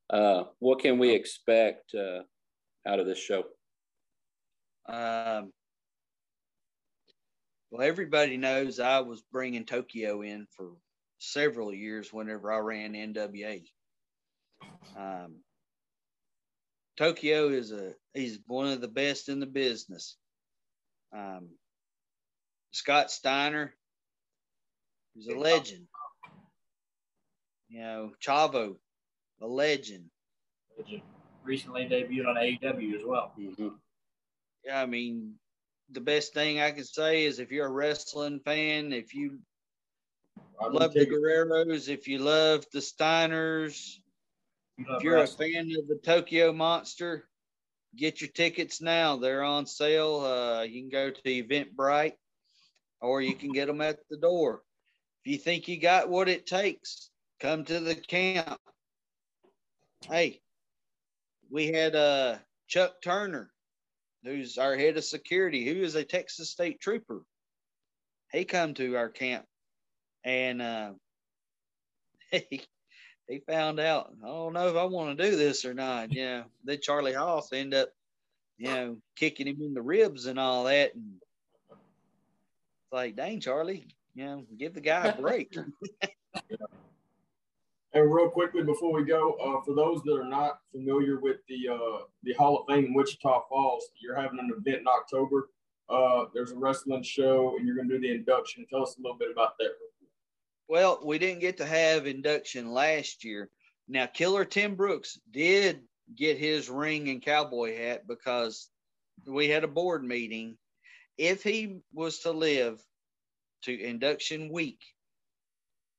[0.10, 2.24] Uh, what can we expect uh,
[2.88, 3.44] out of this show?
[4.88, 5.52] Um,
[7.72, 10.72] well, everybody knows I was bringing Tokyo in for
[11.18, 13.64] several years whenever I ran NWA.
[14.98, 15.38] Um,
[16.98, 20.18] Tokyo is a he's one of the best in the business.
[21.16, 21.50] Um,
[22.72, 23.74] Scott Steiner,
[25.16, 25.88] he's a legend.
[27.70, 28.76] You know, Chavo,
[29.42, 30.06] a legend.
[31.44, 33.34] Recently debuted on AEW as well.
[33.38, 33.80] Mhm.
[34.64, 35.40] Yeah, I mean,
[35.90, 39.40] the best thing I can say is if you're a wrestling fan, if you
[40.60, 44.00] I've been love the Guerreros, if you love the Steiners,
[44.78, 47.30] You love if you're a fan of the Tokyo Monster,
[47.96, 49.18] get your tickets now.
[49.18, 50.22] They're on sale.
[50.22, 52.18] Uh, you can go to Eventbrite
[53.02, 54.64] or you can get them at the door.
[55.26, 58.60] If you think you got what it takes, come to the camp.
[60.10, 60.42] Hey,
[61.54, 62.38] we had uh,
[62.68, 63.52] Chuck Turner,
[64.24, 67.22] who's our head of security, who is a Texas State Trooper.
[68.32, 69.46] He come to our camp
[70.26, 70.94] and uh,
[72.32, 72.64] he
[73.30, 76.12] he found out, I don't know if I want to do this or not.
[76.12, 77.90] You know, then Charlie Haas end up,
[78.58, 80.96] you know, kicking him in the ribs and all that.
[80.96, 81.22] And
[81.70, 85.56] it's like, dang, Charlie, you know, give the guy a break.
[87.94, 91.70] And real quickly before we go, uh, for those that are not familiar with the
[91.70, 95.50] uh, the Hall of Fame in Wichita Falls, you're having an event in October.
[95.90, 98.66] Uh, there's a wrestling show, and you're going to do the induction.
[98.70, 99.72] Tell us a little bit about that.
[100.68, 103.50] well, we didn't get to have induction last year.
[103.88, 105.82] Now, Killer Tim Brooks did
[106.16, 108.70] get his ring and cowboy hat because
[109.28, 110.58] we had a board meeting.
[111.18, 112.82] If he was to live
[113.64, 114.80] to induction week,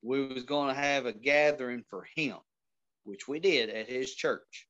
[0.04, 2.36] we was going to have a gathering for him,
[3.04, 4.68] which we did at his church.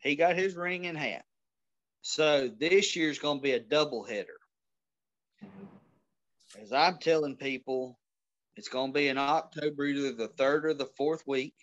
[0.00, 1.24] He got his ring and hat.
[2.02, 4.38] So this year's going to be a double header.
[6.60, 7.98] As I'm telling people,
[8.56, 11.54] it's going to be in October, either the third or the fourth week.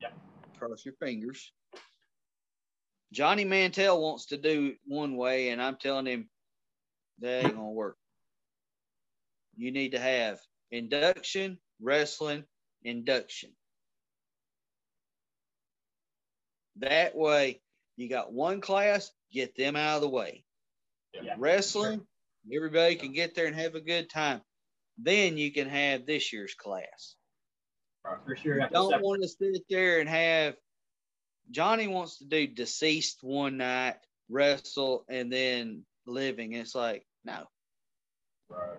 [0.00, 0.10] Yeah.
[0.58, 1.52] Cross your fingers.
[3.12, 6.28] Johnny Mantell wants to do one way, and I'm telling him
[7.20, 7.96] that ain't gonna work.
[9.56, 10.40] You need to have
[10.74, 12.44] induction, wrestling,
[12.82, 13.50] induction.
[16.76, 17.60] That way,
[17.96, 20.44] you got one class, get them out of the way.
[21.12, 21.36] Yeah.
[21.38, 22.02] Wrestling,
[22.54, 24.40] everybody can get there and have a good time.
[24.98, 27.14] Then you can have this year's class.
[28.26, 28.60] For sure.
[28.60, 30.56] have to Don't want to sit there and have
[31.50, 33.96] Johnny wants to do deceased one night,
[34.28, 36.52] wrestle, and then living.
[36.52, 37.44] It's like, no,
[38.48, 38.78] Right.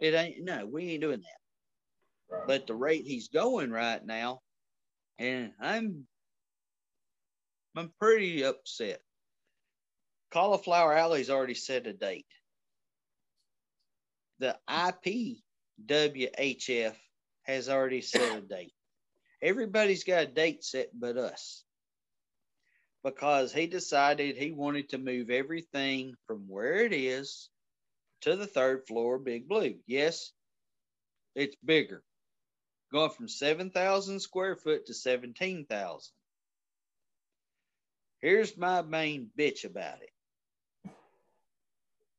[0.00, 2.46] It ain't no, we ain't doing that.
[2.46, 4.40] But the rate he's going right now,
[5.18, 6.06] and I'm
[7.76, 9.00] I'm pretty upset.
[10.32, 12.26] Cauliflower Alley's already set a date.
[14.38, 16.94] The IPWHF
[17.42, 18.72] has already set a date.
[19.42, 21.64] Everybody's got a date set but us.
[23.04, 27.50] Because he decided he wanted to move everything from where it is
[28.22, 29.76] to the third floor, Big Blue.
[29.86, 30.32] Yes,
[31.34, 32.02] it's bigger
[32.92, 36.12] going from 7,000 square foot to 17,000.
[38.20, 40.92] Here's my main bitch about it.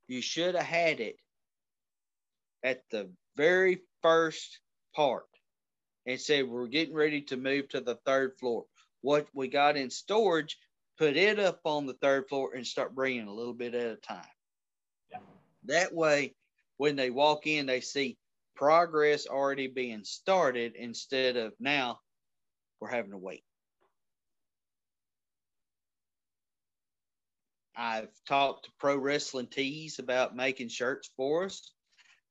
[0.08, 1.18] You should have had it
[2.64, 4.60] at the very first
[4.96, 5.26] part
[6.06, 8.66] and said, We're getting ready to move to the third floor.
[9.02, 10.58] What we got in storage,
[10.98, 13.96] put it up on the third floor and start bringing a little bit at a
[13.96, 14.37] time.
[15.68, 16.36] That way,
[16.78, 18.18] when they walk in, they see
[18.56, 22.00] progress already being started instead of now
[22.80, 23.44] we're having to wait.
[27.76, 31.72] I've talked to Pro Wrestling Tees about making shirts for us.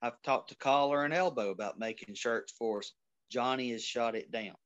[0.03, 2.93] I've talked to Collar and Elbow about making shirts for us.
[3.30, 4.57] Johnny has shot it down.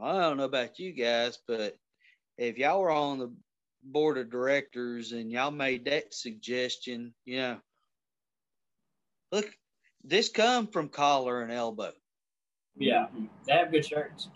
[0.00, 1.76] I don't know about you guys, but
[2.36, 3.32] if y'all were on the
[3.82, 7.58] board of directors and y'all made that suggestion, you know,
[9.32, 9.46] look,
[10.04, 11.92] this come from collar and elbow.
[12.76, 13.06] Yeah.
[13.46, 14.28] They have good shirts.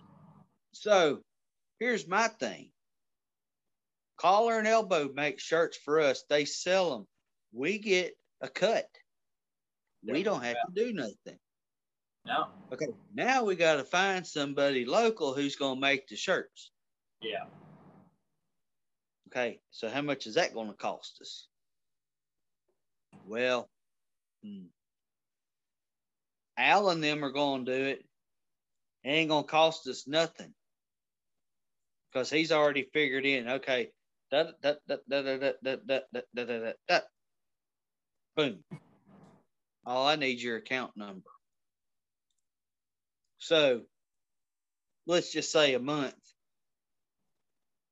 [0.73, 1.21] So
[1.79, 2.71] here's my thing.
[4.17, 6.25] Collar and elbow make shirts for us.
[6.29, 7.07] They sell them.
[7.53, 8.87] We get a cut.
[10.03, 11.39] We don't have to do nothing.
[12.27, 12.47] No.
[12.73, 12.89] Okay.
[13.15, 16.71] Now we got to find somebody local who's going to make the shirts.
[17.23, 17.45] Yeah.
[19.31, 19.61] Okay.
[19.71, 21.47] So how much is that going to cost us?
[23.27, 23.69] Well,
[24.45, 24.67] hmm.
[26.59, 28.05] Al and them are going to do it.
[29.05, 30.53] It ain't going to cost us nothing
[32.13, 33.49] because he's already figured in.
[33.49, 33.91] Okay,
[38.37, 38.65] boom.
[39.87, 41.31] All I need your account number.
[43.39, 43.83] So
[45.07, 46.15] let's just say a month.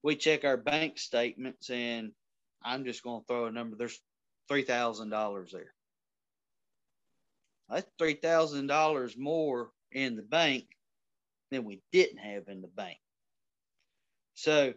[0.02, 2.12] We check our bank statements, and
[2.62, 3.76] I'm just going to throw a number.
[3.76, 4.00] There's
[4.48, 5.74] three thousand dollars there.
[7.68, 10.64] That's three thousand dollars more in the bank
[11.50, 12.98] than we didn't have in the bank.
[14.34, 14.74] So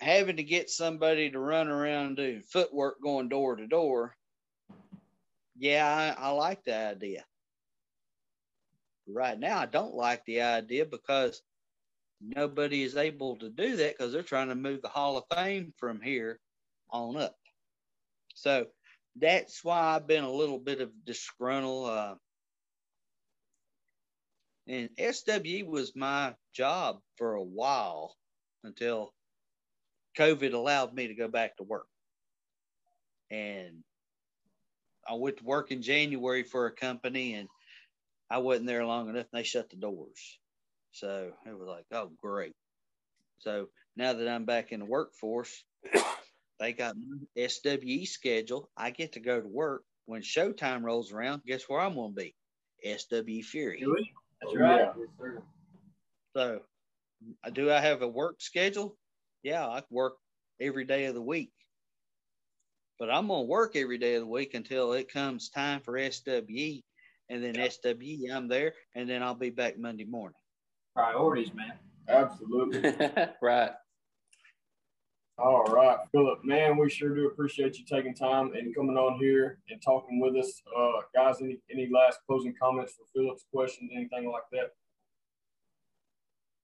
[0.00, 4.16] having to get somebody to run around doing footwork going door to door,
[5.56, 7.24] yeah, I, I like the idea.
[9.06, 11.42] Right now, I don't like the idea because
[12.20, 15.72] nobody is able to do that because they're trying to move the Hall of Fame
[15.76, 16.40] from here
[16.90, 17.36] on up.
[18.34, 18.66] So
[19.16, 21.88] that's why I've been a little bit of disgruntled.
[21.88, 22.14] Uh,
[24.66, 28.14] and SWE was my job for a while
[28.64, 29.14] until
[30.18, 31.86] COVID allowed me to go back to work.
[33.30, 33.82] And
[35.08, 37.48] I went to work in January for a company and
[38.30, 40.38] I wasn't there long enough and they shut the doors.
[40.92, 42.52] So it was like, oh, great.
[43.38, 45.64] So now that I'm back in the workforce,
[46.60, 48.70] they got my SWE schedule.
[48.76, 49.84] I get to go to work.
[50.06, 52.34] When showtime rolls around, guess where I'm going to be?
[52.96, 53.84] SW Fury.
[54.40, 54.88] That's Oh, right.
[55.20, 55.30] yeah.
[56.34, 56.60] So,
[57.52, 58.96] do I have a work schedule?
[59.42, 60.14] Yeah, I work
[60.60, 61.50] every day of the week.
[62.98, 65.98] But I'm going to work every day of the week until it comes time for
[65.98, 66.82] SWE.
[67.28, 70.37] and then SWE, I'm there, and then I'll be back Monday morning.
[70.98, 71.74] Priorities, man.
[72.08, 72.92] Absolutely.
[73.40, 73.70] right.
[75.38, 79.60] All right, Phillip, man, we sure do appreciate you taking time and coming on here
[79.70, 80.60] and talking with us.
[80.76, 84.72] Uh, guys, any, any last closing comments for Phillip's questions, anything like that?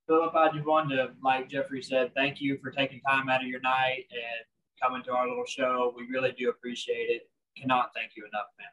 [0.05, 3.47] Phillip, I just wanted to, like Jeffrey said, thank you for taking time out of
[3.47, 4.45] your night and
[4.83, 5.93] coming to our little show.
[5.95, 7.29] We really do appreciate it.
[7.55, 8.67] Cannot thank you enough, man.